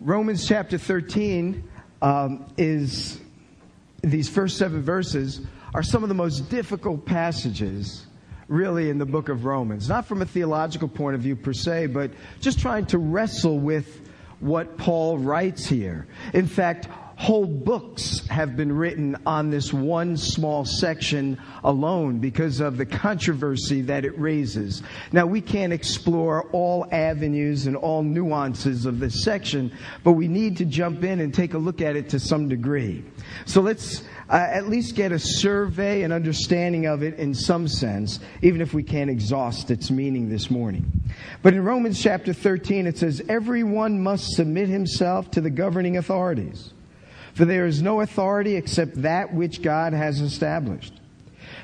[0.00, 1.68] Romans chapter 13
[2.02, 3.18] um, is,
[4.00, 5.40] these first seven verses
[5.74, 8.06] are some of the most difficult passages
[8.46, 9.88] really in the book of Romans.
[9.88, 14.08] Not from a theological point of view per se, but just trying to wrestle with
[14.38, 16.06] what Paul writes here.
[16.32, 16.86] In fact,
[17.18, 23.82] whole books have been written on this one small section alone because of the controversy
[23.82, 24.84] that it raises.
[25.10, 30.58] Now, we can't explore all avenues and all nuances of this section, but we need
[30.58, 33.04] to jump in and take a look at it to some degree.
[33.46, 38.20] So let's uh, at least get a survey and understanding of it in some sense,
[38.42, 40.88] even if we can't exhaust its meaning this morning.
[41.42, 46.74] But in Romans chapter 13, it says, Everyone must submit himself to the governing authorities
[47.34, 50.92] for there is no authority except that which God has established.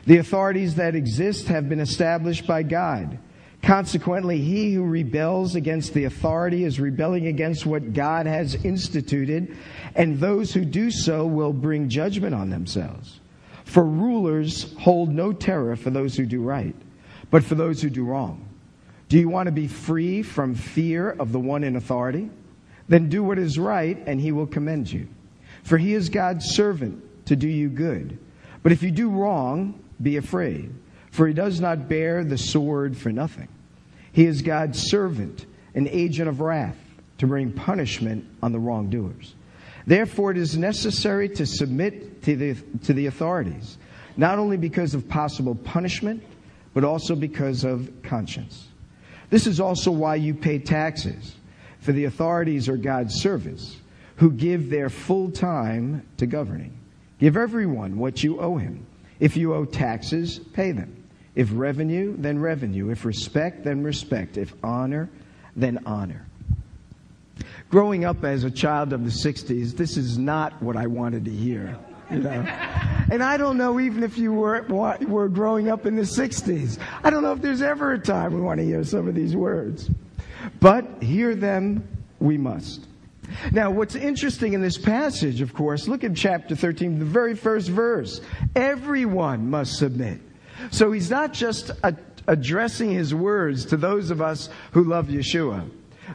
[0.07, 3.19] The authorities that exist have been established by God.
[3.63, 9.57] Consequently, he who rebels against the authority is rebelling against what God has instituted,
[9.95, 13.21] and those who do so will bring judgment on themselves.
[13.65, 16.77] For rulers hold no terror for those who do right,
[17.31, 18.47] but for those who do wrong.
[19.09, 22.29] Do you want to be free from fear of the one in authority?
[22.89, 25.09] Then do what is right, and he will commend you.
[25.65, 28.19] For he is God's servant to do you good.
[28.63, 30.73] But if you do wrong, be afraid,
[31.11, 33.49] for he does not bear the sword for nothing.
[34.13, 36.77] He is God's servant, an agent of wrath,
[37.19, 39.35] to bring punishment on the wrongdoers.
[39.87, 43.79] Therefore, it is necessary to submit to the, to the authorities,
[44.17, 46.23] not only because of possible punishment,
[46.75, 48.69] but also because of conscience.
[49.31, 51.35] This is also why you pay taxes,
[51.81, 53.77] for the authorities are God's servants
[54.17, 56.79] who give their full time to governing.
[57.19, 58.87] Give everyone what you owe him.
[59.21, 61.05] If you owe taxes, pay them.
[61.35, 62.91] If revenue, then revenue.
[62.91, 64.37] If respect, then respect.
[64.37, 65.11] If honor,
[65.57, 66.27] then honor.
[67.71, 71.31] Growing up as a child of the 60s, this is not what I wanted to
[71.31, 71.77] hear.
[72.11, 72.47] You know?
[73.11, 76.79] And I don't know even if you were, were growing up in the 60s.
[77.03, 79.35] I don't know if there's ever a time we want to hear some of these
[79.35, 79.91] words.
[80.61, 81.87] But hear them
[82.21, 82.87] we must.
[83.53, 87.69] Now, what's interesting in this passage, of course, look at chapter 13, the very first
[87.69, 88.21] verse.
[88.55, 90.21] Everyone must submit.
[90.71, 91.97] So he's not just a,
[92.27, 95.69] addressing his words to those of us who love Yeshua,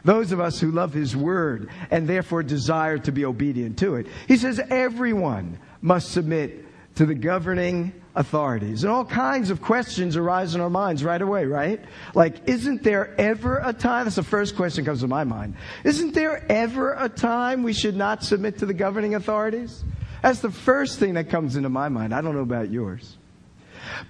[0.04, 4.06] those of us who love his word and therefore desire to be obedient to it.
[4.28, 6.64] He says everyone must submit
[6.96, 8.84] to the governing authorities.
[8.84, 11.80] And all kinds of questions arise in our minds right away, right?
[12.14, 14.04] Like, isn't there ever a time?
[14.04, 15.54] That's the first question comes to my mind.
[15.84, 19.84] Isn't there ever a time we should not submit to the governing authorities?
[20.22, 22.14] That's the first thing that comes into my mind.
[22.14, 23.16] I don't know about yours.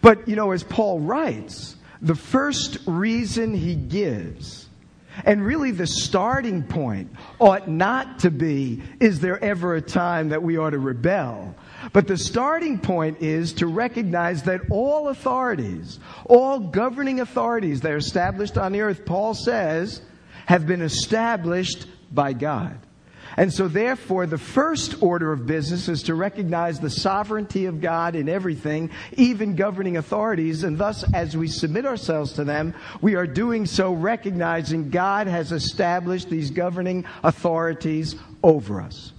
[0.01, 4.67] But, you know, as Paul writes, the first reason he gives,
[5.25, 10.43] and really the starting point, ought not to be, is there ever a time that
[10.43, 11.55] we ought to rebel?
[11.93, 17.97] But the starting point is to recognize that all authorities, all governing authorities that are
[17.97, 20.03] established on the earth, Paul says,
[20.47, 22.79] have been established by God.
[23.37, 28.17] And so, therefore, the first order of business is to recognize the sovereignty of God
[28.17, 30.65] in everything, even governing authorities.
[30.65, 35.53] And thus, as we submit ourselves to them, we are doing so recognizing God has
[35.53, 39.13] established these governing authorities over us.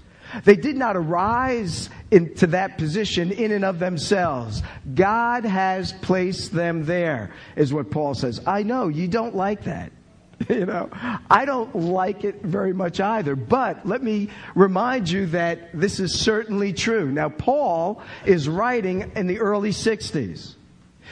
[0.44, 4.62] They did not arise into that position in and of themselves.
[4.94, 8.42] God has placed them there, is what Paul says.
[8.46, 9.92] I know you don't like that.
[10.50, 10.90] You know,
[11.30, 13.36] I don't like it very much either.
[13.36, 17.12] But let me remind you that this is certainly true.
[17.12, 20.56] Now, Paul is writing in the early 60s.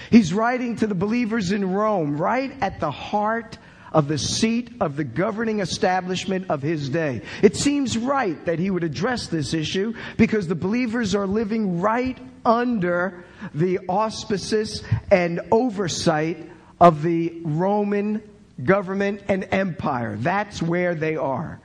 [0.10, 3.60] He's writing to the believers in Rome, right at the heart
[3.92, 7.22] of the seat of the governing establishment of his day.
[7.42, 12.18] It seems right that he would address this issue because the believers are living right
[12.46, 13.24] under
[13.54, 18.22] the auspices and oversight of the Roman
[18.64, 20.16] government and empire.
[20.18, 21.60] That's where they are.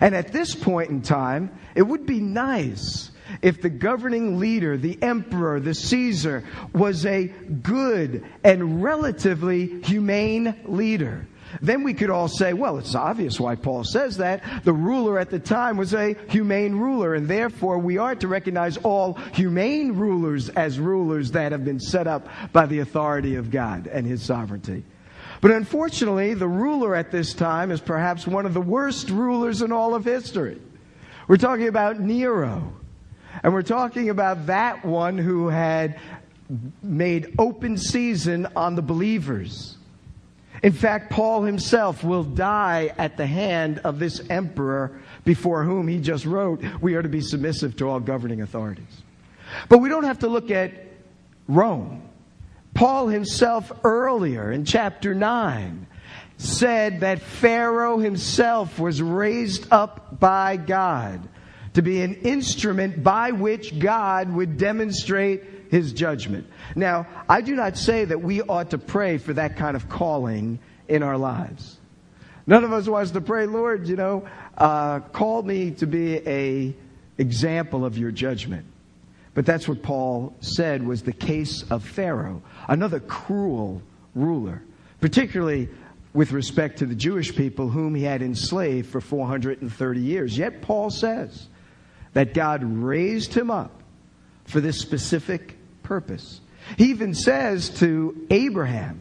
[0.00, 3.10] And at this point in time, it would be nice
[3.42, 11.26] if the governing leader, the emperor, the Caesar, was a good and relatively humane leader.
[11.60, 14.42] Then we could all say, well, it's obvious why Paul says that.
[14.64, 18.76] The ruler at the time was a humane ruler, and therefore we are to recognize
[18.78, 23.86] all humane rulers as rulers that have been set up by the authority of God
[23.86, 24.84] and his sovereignty.
[25.40, 29.72] But unfortunately, the ruler at this time is perhaps one of the worst rulers in
[29.72, 30.60] all of history.
[31.28, 32.74] We're talking about Nero.
[33.42, 35.98] And we're talking about that one who had
[36.82, 39.76] made open season on the believers
[40.62, 46.00] In fact, Paul himself will die at the hand of this emperor before whom he
[46.00, 49.02] just wrote, We are to be submissive to all governing authorities.
[49.68, 50.72] But we don't have to look at
[51.48, 52.02] Rome.
[52.74, 55.86] Paul himself, earlier in chapter 9,
[56.36, 61.28] said that Pharaoh himself was raised up by God
[61.74, 66.46] to be an instrument by which God would demonstrate his judgment.
[66.74, 70.58] Now, I do not say that we ought to pray for that kind of calling
[70.88, 71.78] in our lives.
[72.46, 74.28] None of us wants to pray, Lord, you know,
[74.58, 76.74] uh, call me to be a
[77.18, 78.66] example of your judgment.
[79.34, 83.80] But that's what Paul said was the case of Pharaoh, another cruel
[84.16, 84.62] ruler,
[85.00, 85.68] particularly
[86.12, 90.36] with respect to the Jewish people whom he had enslaved for 430 years.
[90.36, 91.46] Yet Paul says
[92.14, 93.70] that God raised him up
[94.46, 95.56] for this specific
[95.90, 96.40] purpose.
[96.78, 99.00] He even says to Abraham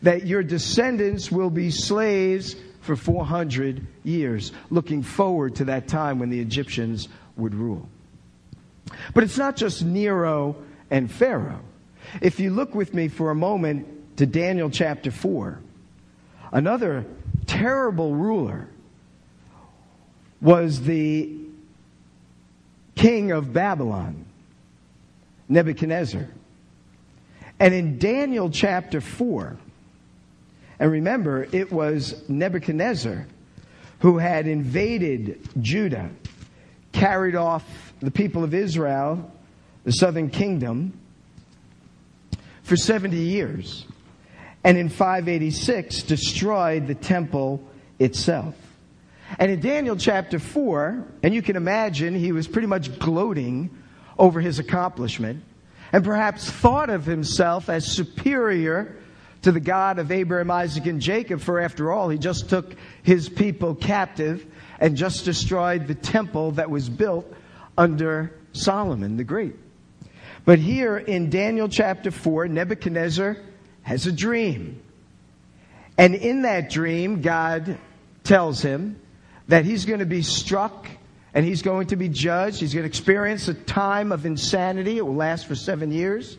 [0.00, 6.30] that your descendants will be slaves for 400 years, looking forward to that time when
[6.30, 7.86] the Egyptians would rule.
[9.12, 10.56] But it's not just Nero
[10.90, 11.60] and Pharaoh.
[12.22, 15.60] If you look with me for a moment to Daniel chapter 4,
[16.52, 17.04] another
[17.44, 18.66] terrible ruler
[20.40, 21.36] was the
[22.94, 24.24] king of Babylon,
[25.50, 26.28] Nebuchadnezzar.
[27.58, 29.58] And in Daniel chapter 4,
[30.78, 33.26] and remember, it was Nebuchadnezzar
[33.98, 36.08] who had invaded Judah,
[36.92, 39.30] carried off the people of Israel,
[39.84, 40.98] the southern kingdom,
[42.62, 43.84] for 70 years.
[44.64, 47.62] And in 586, destroyed the temple
[47.98, 48.54] itself.
[49.38, 53.70] And in Daniel chapter 4, and you can imagine he was pretty much gloating
[54.20, 55.42] over his accomplishment
[55.92, 58.96] and perhaps thought of himself as superior
[59.42, 63.28] to the God of Abraham, Isaac, and Jacob, for after all, he just took his
[63.28, 64.46] people captive
[64.78, 67.26] and just destroyed the temple that was built
[67.76, 69.56] under Solomon the Great.
[70.44, 73.38] But here in Daniel chapter 4, Nebuchadnezzar
[73.82, 74.82] has a dream.
[75.96, 77.78] And in that dream, God
[78.22, 79.00] tells him
[79.48, 80.86] that he's going to be struck
[81.34, 82.60] and he's going to be judged.
[82.60, 84.98] He's going to experience a time of insanity.
[84.98, 86.38] It will last for seven years.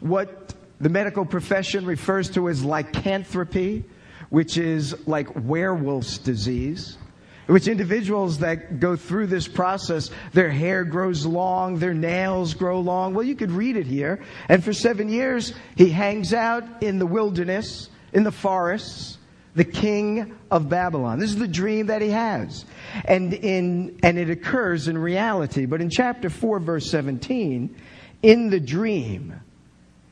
[0.00, 3.84] What the medical profession refers to as lycanthropy,
[4.30, 6.98] which is like werewolf's disease
[7.46, 13.14] which individuals that go through this process, their hair grows long, their nails grow long.
[13.14, 14.20] Well, you could read it here.
[14.48, 19.18] And for seven years, he hangs out in the wilderness, in the forests,
[19.56, 21.18] the king of Babylon.
[21.18, 22.64] This is the dream that he has.
[23.04, 25.66] And in, and it occurs in reality.
[25.66, 27.74] But in chapter 4, verse 17,
[28.22, 29.34] in the dream,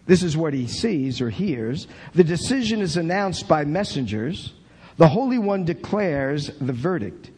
[0.06, 1.87] this is what he sees or hears.
[2.14, 4.55] The decision is announced by messengers
[4.96, 7.31] the Holy One declares the verdict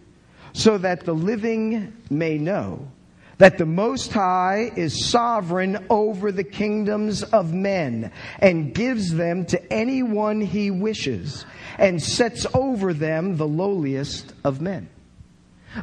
[0.52, 2.90] so that the living may know
[3.38, 9.72] that the Most High is sovereign over the kingdoms of men and gives them to
[9.72, 11.44] anyone he wishes
[11.78, 14.88] and sets over them the lowliest of men.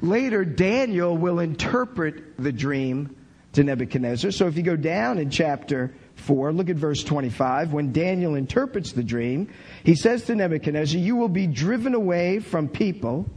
[0.01, 3.15] Later, Daniel will interpret the dream
[3.53, 4.31] to Nebuchadnezzar.
[4.31, 7.73] So if you go down in chapter 4, look at verse 25.
[7.73, 9.49] When Daniel interprets the dream,
[9.83, 13.29] he says to Nebuchadnezzar, You will be driven away from people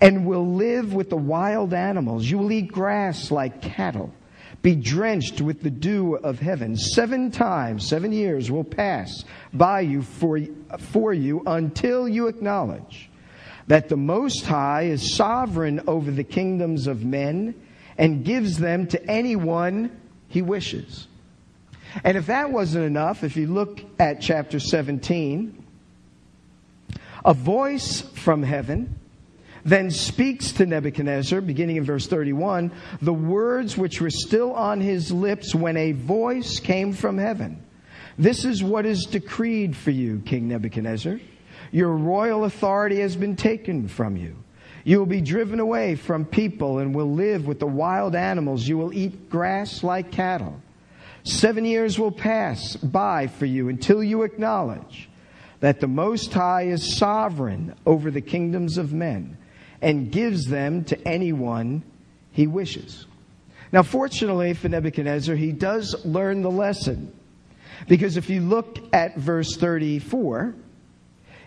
[0.00, 2.28] and will live with the wild animals.
[2.28, 4.12] You will eat grass like cattle,
[4.64, 6.74] be drenched with the dew of heaven.
[6.74, 10.40] Seven times, seven years will pass by you for,
[10.78, 13.10] for you until you acknowledge
[13.66, 17.54] that the Most High is sovereign over the kingdoms of men
[17.98, 21.08] and gives them to anyone he wishes.
[22.02, 25.62] And if that wasn't enough, if you look at chapter 17,
[27.22, 28.98] a voice from heaven
[29.64, 35.10] then speaks to Nebuchadnezzar, beginning in verse 31, the words which were still on his
[35.10, 37.62] lips when a voice came from heaven.
[38.18, 41.18] This is what is decreed for you, King Nebuchadnezzar.
[41.72, 44.36] Your royal authority has been taken from you.
[44.84, 48.68] You will be driven away from people and will live with the wild animals.
[48.68, 50.60] You will eat grass like cattle.
[51.24, 55.08] Seven years will pass by for you until you acknowledge
[55.60, 59.38] that the Most High is sovereign over the kingdoms of men
[59.84, 61.82] and gives them to anyone
[62.32, 63.06] he wishes.
[63.70, 67.12] Now, fortunately for Nebuchadnezzar, he does learn the lesson.
[67.86, 70.54] Because if you look at verse 34,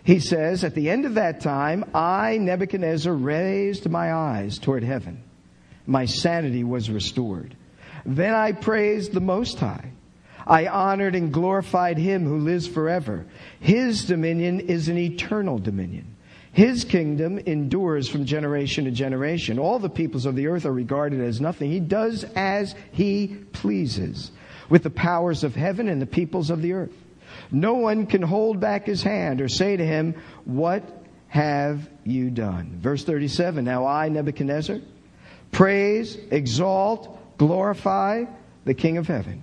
[0.04, 5.24] he says, At the end of that time, I, Nebuchadnezzar, raised my eyes toward heaven.
[5.84, 7.56] My sanity was restored.
[8.06, 9.90] Then I praised the Most High.
[10.46, 13.26] I honored and glorified him who lives forever.
[13.58, 16.14] His dominion is an eternal dominion.
[16.52, 19.58] His kingdom endures from generation to generation.
[19.58, 21.70] All the peoples of the earth are regarded as nothing.
[21.70, 24.30] He does as he pleases
[24.68, 26.92] with the powers of heaven and the peoples of the earth.
[27.50, 30.14] No one can hold back his hand or say to him,
[30.44, 30.82] What
[31.28, 32.78] have you done?
[32.80, 34.78] Verse 37 Now I, Nebuchadnezzar,
[35.52, 38.24] praise, exalt, glorify
[38.64, 39.42] the King of heaven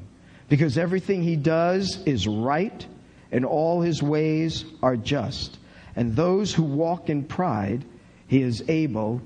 [0.49, 2.85] because everything he does is right
[3.31, 5.57] and all his ways are just.
[5.95, 7.85] And those who walk in pride,
[8.27, 9.21] he is able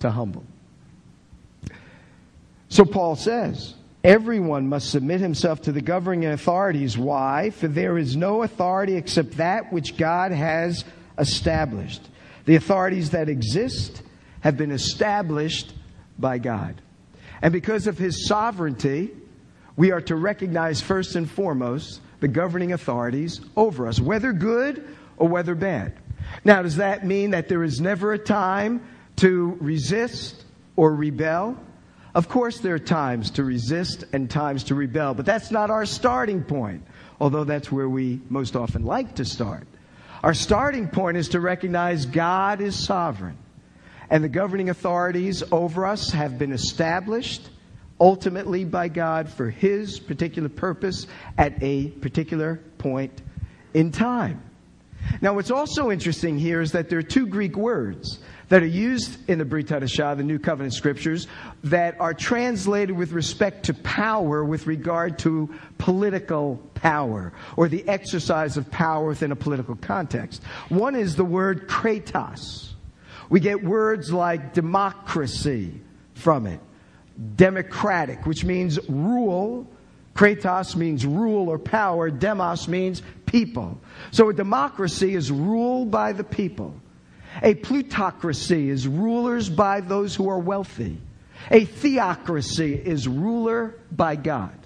[0.00, 0.44] to humble.
[2.68, 3.74] So Paul says,
[4.04, 6.96] everyone must submit himself to the governing authorities.
[6.96, 7.50] Why?
[7.50, 10.84] For there is no authority except that which God has
[11.18, 12.02] established.
[12.44, 14.02] The authorities that exist
[14.40, 15.74] have been established
[16.18, 16.80] by God.
[17.42, 19.10] And because of his sovereignty,
[19.76, 24.86] we are to recognize first and foremost the governing authorities over us, whether good
[25.16, 25.94] or whether bad.
[26.44, 28.82] Now, does that mean that there is never a time
[29.16, 30.44] to resist
[30.76, 31.56] or rebel?
[32.14, 35.86] Of course, there are times to resist and times to rebel, but that's not our
[35.86, 36.82] starting point,
[37.20, 39.66] although that's where we most often like to start.
[40.22, 43.38] Our starting point is to recognize God is sovereign,
[44.10, 47.48] and the governing authorities over us have been established
[48.00, 51.06] ultimately by God for His particular purpose
[51.38, 53.22] at a particular point
[53.72, 54.42] in time.
[55.20, 59.28] Now, what's also interesting here is that there are two Greek words that are used
[59.28, 61.26] in the Brit Hadashah, the New Covenant Scriptures,
[61.64, 68.56] that are translated with respect to power with regard to political power or the exercise
[68.56, 70.42] of power within a political context.
[70.68, 72.70] One is the word kratos.
[73.28, 75.80] We get words like democracy
[76.14, 76.60] from it
[77.36, 79.66] democratic, which means rule.
[80.14, 82.10] Kratos means rule or power.
[82.10, 83.80] Demos means people.
[84.10, 86.74] So a democracy is ruled by the people.
[87.42, 90.98] A plutocracy is rulers by those who are wealthy.
[91.50, 94.56] A theocracy is ruler by God.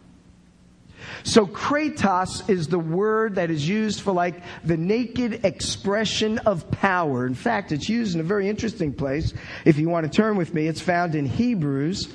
[1.22, 7.26] So kratos is the word that is used for like the naked expression of power.
[7.26, 9.34] In fact, it's used in a very interesting place.
[9.66, 12.08] If you want to turn with me, it's found in Hebrews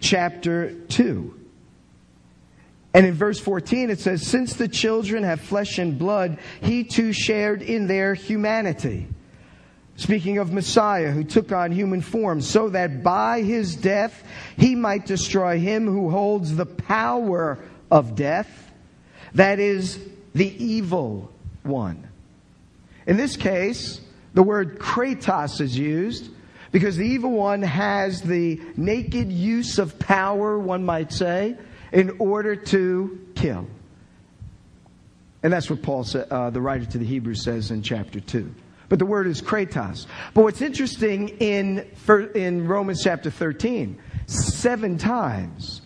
[0.00, 1.43] chapter 2.
[2.94, 7.12] And in verse 14 it says, Since the children have flesh and blood, he too
[7.12, 9.08] shared in their humanity.
[9.96, 14.24] Speaking of Messiah who took on human form, so that by his death
[14.56, 17.58] he might destroy him who holds the power
[17.90, 18.72] of death,
[19.34, 19.98] that is,
[20.34, 21.32] the evil
[21.62, 22.08] one.
[23.06, 24.00] In this case,
[24.34, 26.30] the word kratos is used
[26.72, 31.56] because the evil one has the naked use of power, one might say,
[31.94, 33.66] in order to kill.
[35.42, 38.52] And that's what Paul, uh, the writer to the Hebrews, says in chapter 2.
[38.88, 40.06] But the word is kratos.
[40.34, 41.88] But what's interesting in,
[42.34, 45.82] in Romans chapter 13, seven times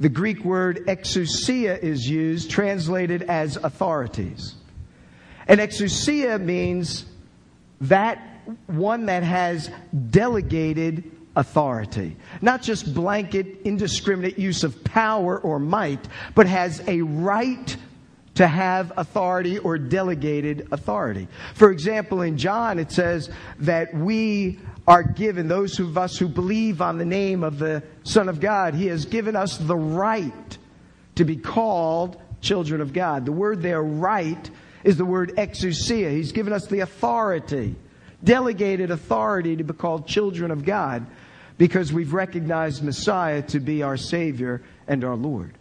[0.00, 4.54] the Greek word exousia is used, translated as authorities.
[5.46, 7.04] And exousia means
[7.82, 8.22] that
[8.66, 9.70] one that has
[10.10, 12.16] delegated authority.
[12.40, 17.76] Not just blanket, indiscriminate use of power or might, but has a right
[18.34, 21.28] to have authority or delegated authority.
[21.54, 26.80] For example, in John, it says that we are given, those of us who believe
[26.80, 30.58] on the name of the Son of God, He has given us the right
[31.16, 33.26] to be called children of God.
[33.26, 34.50] The word there, right,
[34.84, 36.10] is the word exousia.
[36.10, 37.74] He's given us the authority
[38.24, 41.06] delegated authority to be called children of God
[41.58, 45.54] because we've recognized Messiah to be our Savior and our Lord.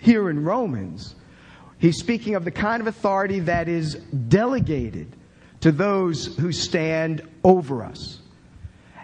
[0.00, 1.14] Here in Romans,
[1.78, 5.14] he's speaking of the kind of authority that is delegated
[5.60, 8.20] to those who stand over us.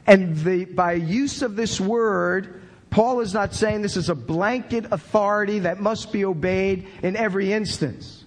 [0.06, 4.86] And the, by use of this word, Paul is not saying this is a blanket
[4.90, 8.24] authority that must be obeyed in every instance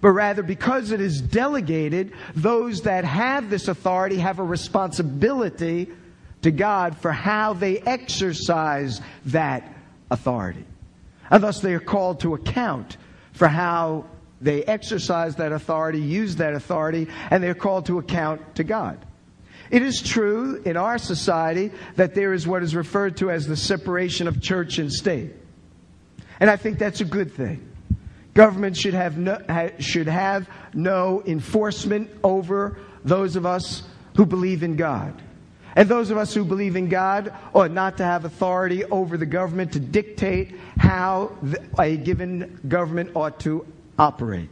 [0.00, 5.88] but rather because it is delegated, those that have this authority have a responsibility
[6.42, 9.74] to God for how they exercise that
[10.10, 10.64] authority.
[11.30, 12.96] And thus they are called to account
[13.32, 14.06] for how
[14.40, 19.04] they exercise that authority, use that authority, and they're called to account to God.
[19.70, 23.56] It is true in our society that there is what is referred to as the
[23.56, 25.32] separation of church and state.
[26.40, 27.68] And I think that's a good thing.
[28.34, 29.38] Government should have no,
[29.78, 33.82] should have no enforcement over those of us
[34.16, 35.20] who believe in God.
[35.76, 39.26] And those of us who believe in God ought not to have authority over the
[39.26, 41.32] government to dictate how
[41.78, 43.66] a given government ought to
[43.98, 44.48] operate.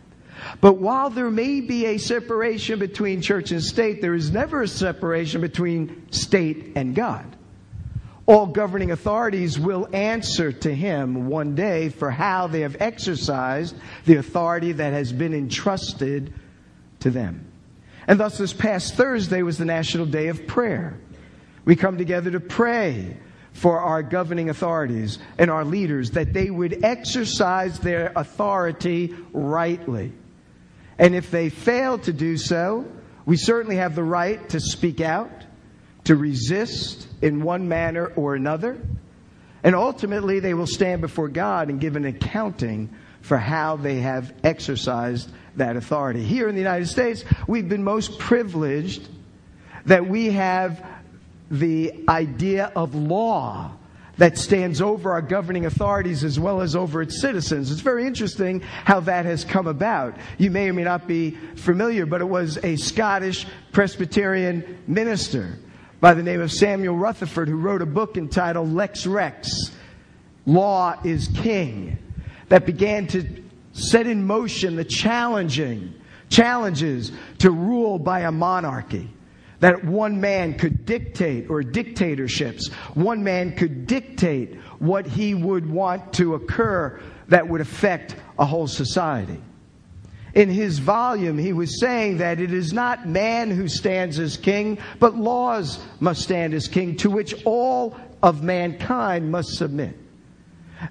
[0.61, 4.69] But while there may be a separation between church and state, there is never a
[4.69, 7.37] separation between state and God.
[8.27, 14.17] All governing authorities will answer to him one day for how they have exercised the
[14.17, 16.33] authority that has been entrusted
[17.01, 17.51] to them.
[18.07, 20.99] And thus, this past Thursday was the National Day of Prayer.
[21.69, 23.15] We come together to pray
[23.53, 30.15] for our governing authorities and our leaders that they would exercise their authority rightly.
[30.99, 32.87] And if they fail to do so,
[33.27, 35.31] we certainly have the right to speak out,
[36.05, 38.81] to resist in one manner or another.
[39.63, 42.89] And ultimately, they will stand before God and give an accounting
[43.21, 46.25] for how they have exercised that authority.
[46.25, 49.07] Here in the United States, we've been most privileged
[49.85, 50.83] that we have
[51.51, 53.73] the idea of law
[54.19, 57.71] that stands over our governing authorities as well as over its citizens.
[57.71, 60.17] It's very interesting how that has come about.
[60.39, 65.59] You may or may not be familiar, but it was a Scottish Presbyterian minister
[66.01, 69.73] by the name of Samuel Rutherford who wrote a book entitled Lex Rex
[70.47, 71.99] Law is King
[72.49, 73.25] that began to
[73.73, 75.95] set in motion the challenging
[76.29, 79.09] challenges to rule by a monarchy
[79.61, 86.13] that one man could dictate, or dictatorships, one man could dictate what he would want
[86.15, 89.41] to occur that would affect a whole society.
[90.35, 94.79] In his volume, he was saying that it is not man who stands as king,
[95.01, 99.97] but laws must stand as king, to which all of mankind must submit.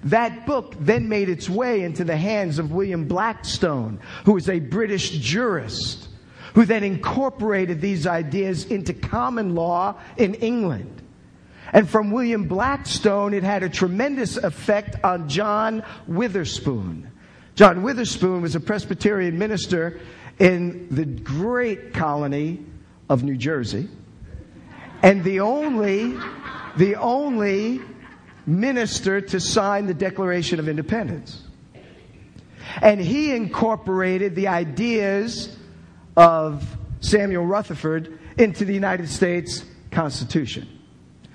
[0.04, 4.60] That book then made its way into the hands of William Blackstone, who was a
[4.60, 6.07] British jurist
[6.58, 11.00] who then incorporated these ideas into common law in England.
[11.72, 17.12] And from William Blackstone, it had a tremendous effect on John Witherspoon.
[17.54, 20.00] John Witherspoon was a Presbyterian minister
[20.40, 22.66] in the great colony
[23.08, 23.88] of New Jersey.
[25.00, 26.18] And the only,
[26.76, 27.80] the only
[28.46, 31.40] minister to sign the Declaration of Independence.
[32.82, 35.54] And he incorporated the ideas
[36.18, 40.68] of Samuel Rutherford into the United States Constitution.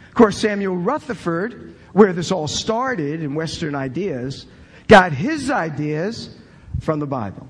[0.09, 4.45] Of course, Samuel Rutherford, where this all started in Western ideas,
[4.89, 6.35] got his ideas
[6.81, 7.47] from the Bible.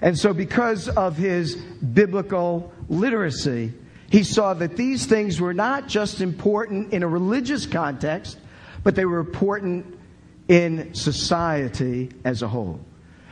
[0.00, 3.74] And so, because of his biblical literacy,
[4.08, 8.38] he saw that these things were not just important in a religious context,
[8.82, 9.98] but they were important
[10.48, 12.80] in society as a whole.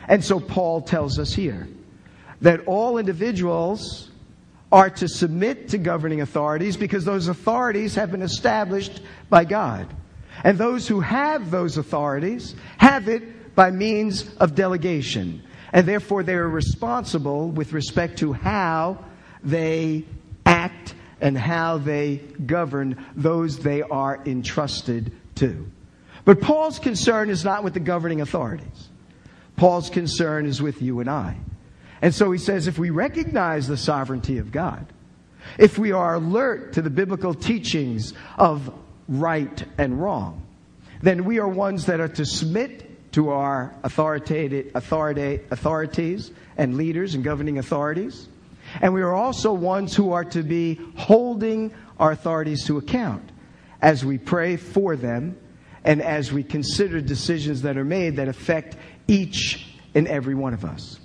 [0.06, 1.66] And so, Paul tells us here
[2.40, 4.10] that all individuals
[4.72, 9.86] are to submit to governing authorities because those authorities have been established by God.
[10.44, 15.42] And those who have those authorities have it by means of delegation.
[15.72, 19.04] And therefore, they are responsible with respect to how
[19.42, 20.04] they
[20.44, 25.70] act and how they govern those they are entrusted to.
[26.24, 28.88] But Paul's concern is not with the governing authorities.
[29.56, 31.36] Paul's concern is with you and I.
[32.02, 34.86] And so he says if we recognize the sovereignty of God,
[35.58, 38.72] if we are alert to the biblical teachings of
[39.08, 40.42] right and wrong,
[41.02, 47.24] then we are ones that are to submit to our authority, authorities and leaders and
[47.24, 48.28] governing authorities.
[48.80, 53.22] And we are also ones who are to be holding our authorities to account
[53.80, 55.36] as we pray for them
[55.84, 60.64] and as we consider decisions that are made that affect each and every one of
[60.64, 60.98] us.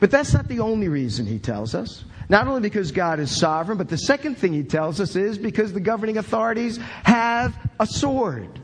[0.00, 2.04] But that's not the only reason he tells us.
[2.28, 5.72] Not only because God is sovereign, but the second thing he tells us is because
[5.72, 8.60] the governing authorities have a sword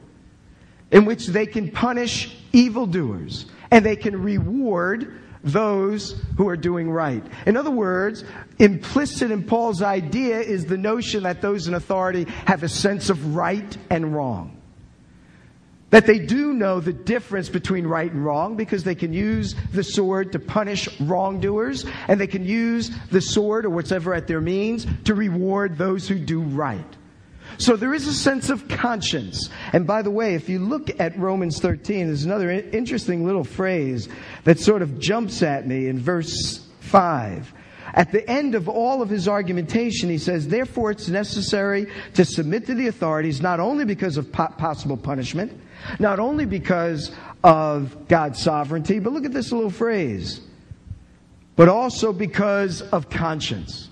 [0.91, 7.25] in which they can punish evildoers and they can reward those who are doing right.
[7.47, 8.25] In other words,
[8.59, 13.35] implicit in Paul's idea is the notion that those in authority have a sense of
[13.35, 14.60] right and wrong.
[15.91, 19.83] That they do know the difference between right and wrong because they can use the
[19.83, 24.87] sword to punish wrongdoers and they can use the sword or whatever at their means
[25.05, 26.97] to reward those who do right.
[27.59, 29.51] So there is a sense of conscience.
[29.73, 34.09] And by the way, if you look at Romans 13, there's another interesting little phrase
[34.45, 37.53] that sort of jumps at me in verse 5.
[37.93, 42.67] At the end of all of his argumentation, he says, Therefore, it's necessary to submit
[42.67, 45.53] to the authorities, not only because of po- possible punishment,
[45.99, 47.13] not only because
[47.43, 50.41] of God's sovereignty, but look at this little phrase,
[51.57, 53.89] but also because of conscience.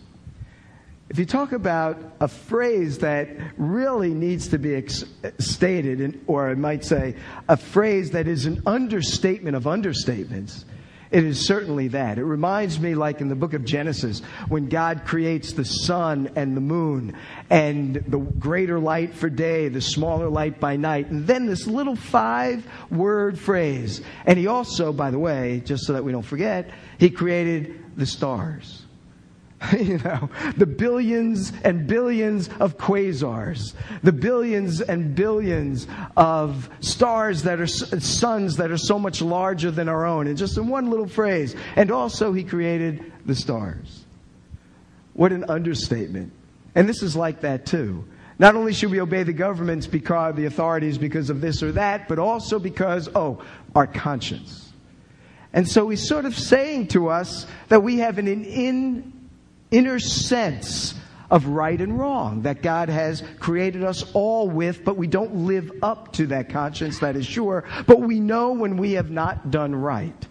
[1.11, 5.05] if you talk about a phrase that really needs to be ex-
[5.38, 7.14] stated, in, or I might say
[7.48, 10.64] a phrase that is an understatement of understatements,
[11.11, 12.18] it is certainly that.
[12.18, 16.57] It reminds me, like in the book of Genesis, when God creates the sun and
[16.57, 17.16] the moon
[17.51, 21.97] and the greater light for day, the smaller light by night, and then this little
[21.97, 24.03] five word phrase.
[24.27, 28.07] And he also, by the way, just so that we don't forget, he created the
[28.07, 28.85] stars.
[29.79, 37.61] you know, the billions and billions of quasars, the billions and billions of stars that
[37.61, 41.09] are suns that are so much larger than our own, and just in one little
[41.09, 41.57] phrase.
[41.75, 44.05] And also, he created the stars.
[45.14, 46.33] What an understatement.
[46.77, 48.05] And this is like that too.
[48.38, 52.07] Not only should we obey the governments because the authorities because of this or that,
[52.07, 53.42] but also because, oh,
[53.75, 54.73] our conscience.
[55.53, 59.17] And so he's sort of saying to us that we have an in
[59.70, 60.94] inner sense
[61.31, 65.70] of right and wrong that God has created us all with, but we don't live
[65.83, 67.64] up to that conscience, that is sure.
[67.87, 70.26] But we know when we have not done right,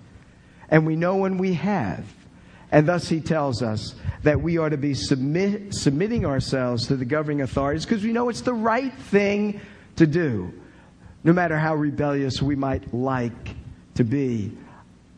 [0.70, 2.06] and we know when we have.
[2.72, 7.06] And thus he tells us that we ought to be submit, submitting ourselves to the
[7.06, 9.62] governing authorities because we know it's the right thing
[9.96, 10.52] to do,
[11.24, 13.56] no matter how rebellious we might like
[13.96, 14.52] to be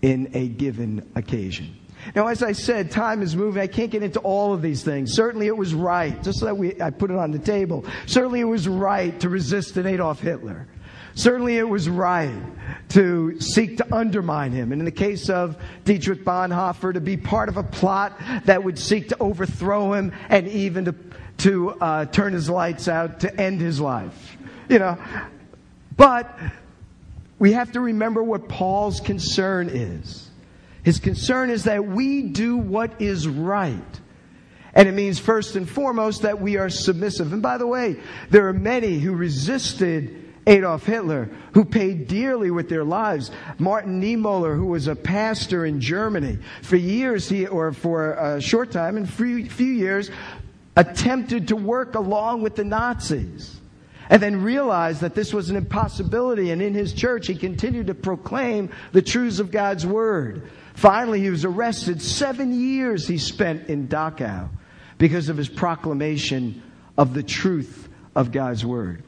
[0.01, 1.78] in a given occasion.
[2.15, 3.61] Now, as I said, time is moving.
[3.61, 5.13] I can't get into all of these things.
[5.13, 7.85] Certainly it was right, just so that we, I put it on the table.
[8.05, 10.67] Certainly it was right to resist an Adolf Hitler.
[11.15, 12.31] Certainly it was right
[12.89, 14.71] to seek to undermine him.
[14.71, 18.79] And in the case of Dietrich Bonhoeffer, to be part of a plot that would
[18.79, 20.95] seek to overthrow him and even to,
[21.39, 24.37] to uh, turn his lights out to end his life.
[24.69, 24.97] You know,
[25.97, 26.39] but
[27.39, 30.28] we have to remember what Paul's concern is.
[30.83, 33.99] His concern is that we do what is right.
[34.73, 37.33] And it means, first and foremost, that we are submissive.
[37.33, 42.69] And by the way, there are many who resisted Adolf Hitler, who paid dearly with
[42.69, 43.29] their lives.
[43.57, 48.71] Martin Niemöller, who was a pastor in Germany, for years, he, or for a short
[48.71, 50.09] time, in few, few years,
[50.75, 53.59] attempted to work along with the Nazis.
[54.09, 56.49] And then realized that this was an impossibility.
[56.49, 60.49] And in his church, he continued to proclaim the truths of God's word.
[60.79, 62.01] Finally, he was arrested.
[62.01, 64.47] Seven years he spent in Dachau
[64.97, 66.63] because of his proclamation
[66.97, 69.03] of the truth of God's word.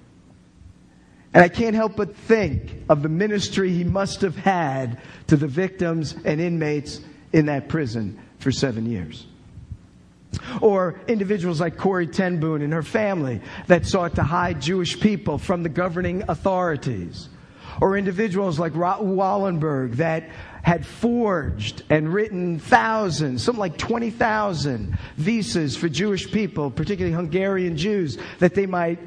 [1.33, 5.47] And I can't help but think of the ministry he must have had to the
[5.47, 6.99] victims and inmates
[7.31, 9.25] in that prison for seven years.
[10.59, 15.37] Or individuals like Corrie ten Boom and her family that sought to hide Jewish people
[15.37, 17.29] from the governing authorities.
[17.79, 20.29] Or individuals like Raoul Wallenberg that
[20.63, 28.17] had forged and written thousands, something like 20,000 visas for Jewish people, particularly Hungarian Jews,
[28.39, 28.99] that they might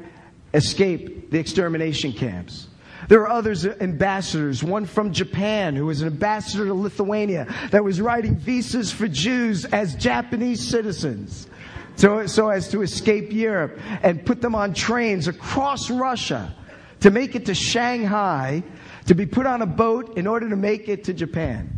[0.53, 2.67] escape the extermination camps.
[3.07, 7.83] There are others, uh, ambassadors, one from Japan who was an ambassador to Lithuania that
[7.83, 11.47] was writing visas for Jews as Japanese citizens
[11.95, 16.53] so, so as to escape Europe and put them on trains across Russia
[17.01, 18.63] to make it to Shanghai
[19.07, 21.77] to be put on a boat in order to make it to Japan.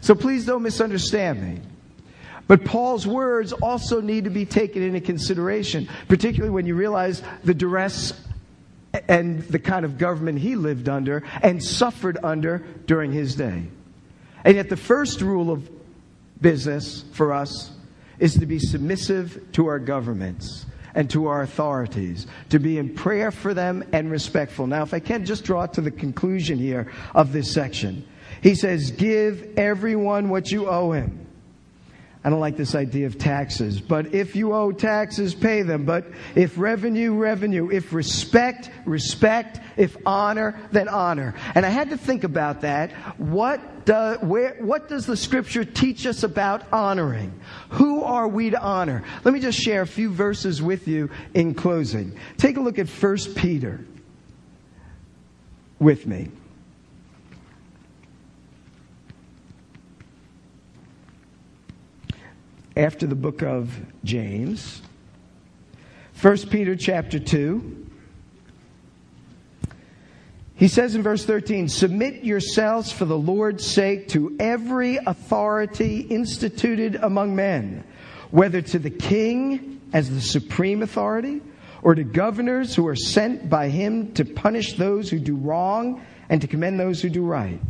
[0.00, 1.60] So please don't misunderstand me.
[2.48, 7.54] But Paul's words also need to be taken into consideration, particularly when you realize the
[7.54, 8.12] duress
[9.08, 13.64] and the kind of government he lived under and suffered under during his day.
[14.44, 15.68] And yet, the first rule of
[16.40, 17.72] business for us
[18.18, 20.66] is to be submissive to our governments
[20.96, 24.66] and to our authorities, to be in prayer for them and respectful.
[24.66, 28.04] Now, if I can just draw to the conclusion here of this section,
[28.42, 31.25] he says, Give everyone what you owe him.
[32.26, 35.84] I don't like this idea of taxes, but if you owe taxes, pay them.
[35.84, 37.70] But if revenue, revenue.
[37.70, 39.60] If respect, respect.
[39.76, 41.36] If honor, then honor.
[41.54, 42.90] And I had to think about that.
[43.16, 47.32] What do, where, what does the scripture teach us about honoring?
[47.68, 49.04] Who are we to honor?
[49.22, 52.18] Let me just share a few verses with you in closing.
[52.38, 53.84] Take a look at 1 Peter
[55.78, 56.30] with me.
[62.76, 64.82] After the book of James,
[66.20, 67.86] 1 Peter chapter 2.
[70.56, 76.96] He says in verse 13, Submit yourselves for the Lord's sake to every authority instituted
[76.96, 77.82] among men,
[78.30, 81.40] whether to the king as the supreme authority,
[81.82, 86.42] or to governors who are sent by him to punish those who do wrong and
[86.42, 87.60] to commend those who do right.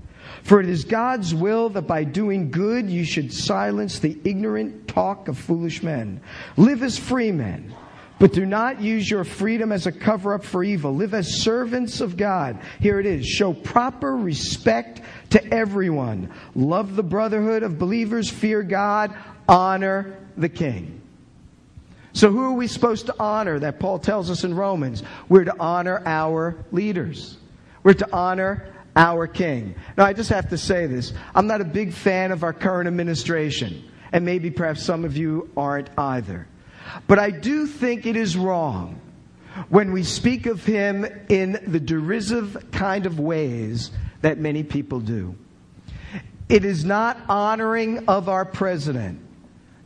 [0.43, 5.29] For it is God's will that by doing good you should silence the ignorant talk
[5.29, 6.21] of foolish men.
[6.57, 7.75] Live as free men,
[8.19, 10.95] but do not use your freedom as a cover up for evil.
[10.95, 12.61] Live as servants of God.
[12.81, 13.27] Here it is.
[13.27, 16.33] Show proper respect to everyone.
[16.55, 18.31] Love the brotherhood of believers.
[18.31, 19.15] Fear God.
[19.49, 21.01] Honor the king.
[22.17, 25.03] So, who are we supposed to honor that Paul tells us in Romans?
[25.29, 27.37] We're to honor our leaders.
[27.83, 29.75] We're to honor our king.
[29.97, 31.13] Now, I just have to say this.
[31.35, 35.51] I'm not a big fan of our current administration, and maybe perhaps some of you
[35.57, 36.49] aren't either.
[37.07, 39.01] But I do think it is wrong
[39.69, 43.91] when we speak of him in the derisive kind of ways
[44.23, 45.35] that many people do.
[46.49, 49.21] It is not honoring of our president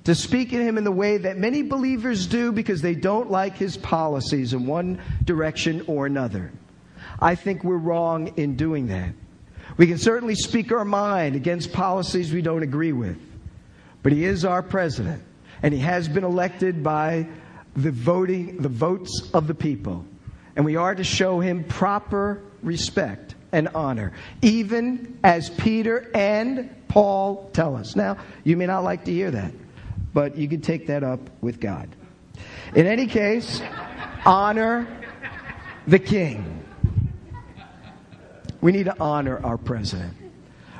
[0.05, 3.57] to speak of him in the way that many believers do because they don't like
[3.57, 6.51] his policies in one direction or another.
[7.20, 9.12] I think we're wrong in doing that.
[9.76, 13.18] We can certainly speak our mind against policies we don't agree with,
[14.02, 15.22] but he is our president,
[15.62, 17.28] and he has been elected by
[17.76, 20.04] the voting, the votes of the people,
[20.56, 27.48] and we are to show him proper respect and honor, even as Peter and Paul
[27.52, 27.94] tell us.
[27.94, 29.52] Now, you may not like to hear that,
[30.12, 31.88] but you can take that up with God.
[32.74, 33.61] In any case,
[34.24, 34.88] honor
[35.87, 36.60] the king.
[38.61, 40.14] We need to honor our president.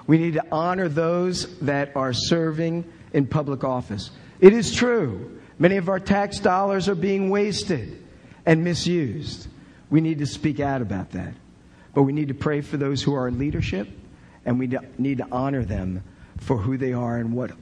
[0.07, 4.11] We need to honor those that are serving in public office.
[4.41, 8.03] It is true, many of our tax dollars are being wasted
[8.47, 9.49] and misused.
[9.91, 11.35] We need to speak out about that.
[11.95, 13.89] But we need to pray for those who are in leadership,
[14.45, 16.03] and we need to honor them
[16.39, 17.53] for who they are and what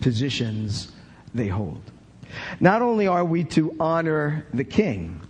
[0.00, 0.92] positions
[1.34, 1.80] they hold.
[2.58, 5.20] Not only are we to honor the king,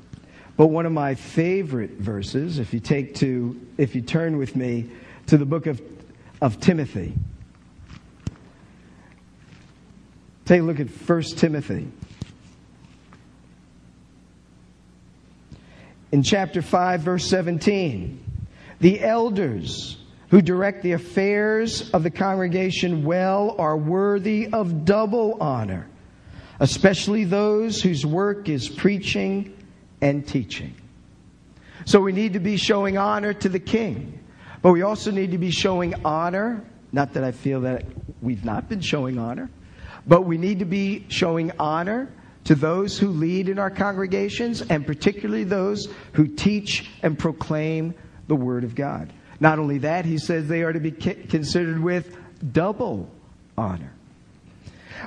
[0.60, 4.90] but one of my favorite verses, if you take to, if you turn with me
[5.26, 5.80] to the book of,
[6.42, 7.14] of Timothy.
[10.44, 11.90] Take a look at 1 Timothy.
[16.12, 18.22] In chapter 5, verse 17,
[18.80, 19.96] the elders
[20.28, 25.88] who direct the affairs of the congregation well are worthy of double honor,
[26.58, 29.56] especially those whose work is preaching
[30.00, 30.74] and teaching.
[31.84, 34.20] So we need to be showing honor to the king,
[34.62, 36.64] but we also need to be showing honor.
[36.92, 37.84] Not that I feel that
[38.20, 39.50] we've not been showing honor,
[40.06, 42.10] but we need to be showing honor
[42.44, 47.94] to those who lead in our congregations and particularly those who teach and proclaim
[48.28, 49.12] the Word of God.
[49.38, 52.16] Not only that, he says they are to be considered with
[52.52, 53.10] double
[53.56, 53.92] honor.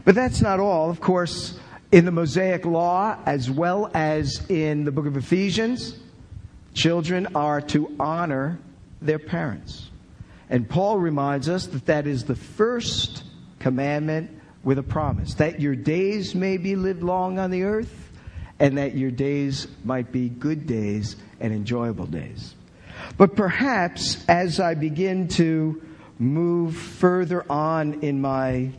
[0.05, 0.89] But that's not all.
[0.89, 1.59] Of course,
[1.93, 5.95] in the Mosaic Law, as well as in the book of Ephesians,
[6.73, 8.57] children are to honor
[8.99, 9.91] their parents.
[10.49, 13.23] And Paul reminds us that that is the first
[13.59, 14.31] commandment
[14.63, 18.11] with a promise that your days may be lived long on the earth
[18.57, 22.55] and that your days might be good days and enjoyable days.
[23.17, 25.79] But perhaps as I begin to
[26.17, 28.71] move further on in my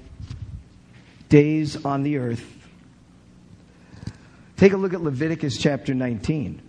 [1.28, 2.53] days on the earth,
[4.56, 6.62] Take a look at Leviticus chapter 19.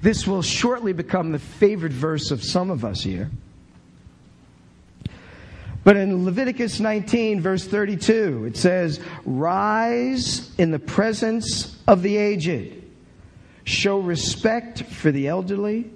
[0.00, 3.30] This will shortly become the favorite verse of some of us here.
[5.84, 12.82] But in Leviticus 19, verse 32, it says, Rise in the presence of the aged,
[13.64, 15.90] show respect for the elderly,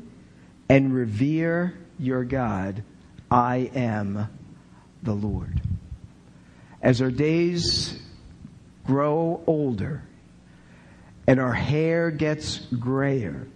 [0.69, 2.83] and revere your God.
[3.31, 4.29] I am
[5.03, 5.61] the Lord
[6.83, 7.99] as our days
[8.85, 10.03] grow older
[11.27, 13.47] and our hair gets grayer,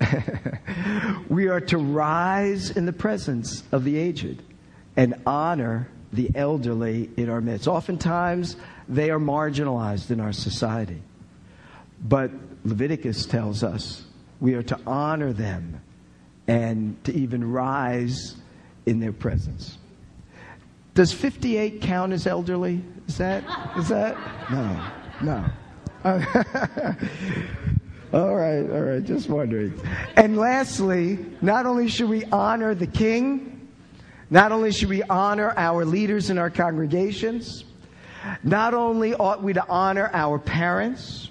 [1.28, 4.42] we are to rise in the presence of the aged
[4.96, 7.66] and honor the elderly in our midst.
[7.66, 8.56] Oftentimes,
[8.88, 11.02] they are marginalized in our society.
[12.02, 12.30] But
[12.64, 14.04] Leviticus tells us
[14.40, 15.80] we are to honor them
[16.46, 18.36] and to even rise
[18.86, 19.78] in their presence.
[20.94, 22.82] Does 58 count as elderly?
[23.08, 23.44] Is that?
[23.78, 24.16] Is that?
[24.50, 24.86] No.
[25.22, 25.44] No.
[28.12, 29.72] all right, all right, just wondering.
[30.16, 33.68] And lastly, not only should we honor the king,
[34.30, 37.64] not only should we honor our leaders in our congregations,
[38.42, 41.30] not only ought we to honor our parents,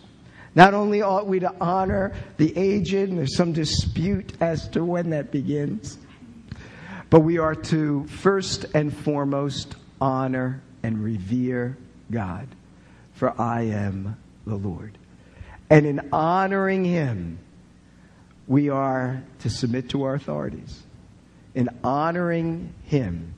[0.56, 5.10] not only ought we to honor the aged, and there's some dispute as to when
[5.12, 5.97] that begins,
[7.12, 11.78] but we are to first and foremost honor and revere
[12.10, 12.47] God,
[13.13, 14.97] for I am the Lord.
[15.69, 17.38] And in honoring him,
[18.47, 20.84] we are to submit to our authorities.
[21.54, 23.36] In honoring him,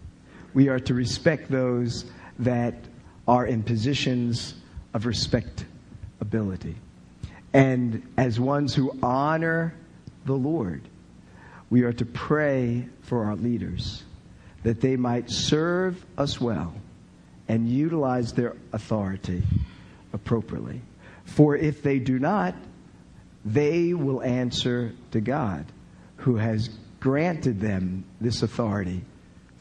[0.53, 2.05] we are to respect those
[2.39, 2.75] that
[3.27, 4.53] are in positions
[4.93, 6.75] of respectability.
[7.53, 9.73] And as ones who honor
[10.25, 10.81] the Lord,
[11.73, 14.03] we are to pray for our leaders
[14.61, 16.71] that they might serve us well
[17.47, 19.41] and utilize their authority
[20.13, 20.79] appropriately.
[21.25, 22.53] For if they do not,
[23.43, 25.65] they will answer to God,
[26.17, 29.03] who has granted them this authority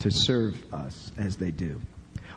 [0.01, 1.81] to serve us as they do.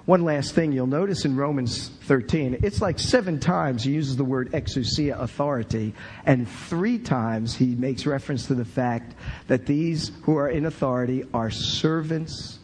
[0.06, 4.24] One last thing you'll notice in Romans 13, it's like seven times he uses the
[4.24, 9.15] word exousia, authority, and three times he makes reference to the fact
[9.48, 12.60] that these who are in authority are servants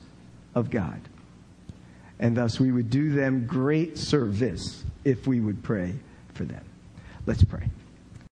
[0.54, 1.02] of God.
[2.20, 5.96] And thus we would do them great service if we would pray
[6.36, 6.64] for them.
[7.26, 7.68] Let's pray.